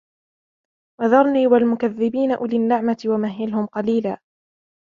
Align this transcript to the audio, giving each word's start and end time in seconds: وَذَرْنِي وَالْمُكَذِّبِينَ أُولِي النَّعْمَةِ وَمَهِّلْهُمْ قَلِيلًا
وَذَرْنِي 1.01 1.47
وَالْمُكَذِّبِينَ 1.47 2.31
أُولِي 2.31 2.57
النَّعْمَةِ 2.57 2.97
وَمَهِّلْهُمْ 3.05 3.65
قَلِيلًا 3.65 4.17